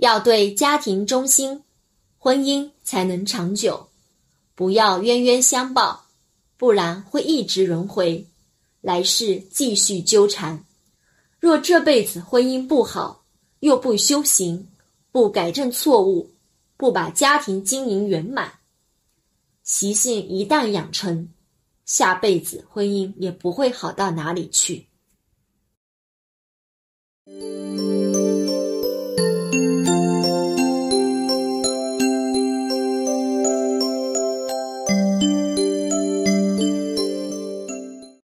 [0.00, 1.62] 要对家庭忠心
[2.16, 3.88] 婚姻才能长久。
[4.54, 6.06] 不要冤冤相报
[6.56, 8.26] 不然会一直轮回
[8.80, 10.64] 来世继续纠缠。
[11.38, 13.24] 若这辈子婚姻不好
[13.58, 14.68] 又不修行
[15.12, 16.30] 不改正错误
[16.78, 18.54] 不把家庭经营圆满
[19.62, 21.28] 习性一旦养成
[21.84, 24.89] 下辈子婚姻也不会好到哪里去。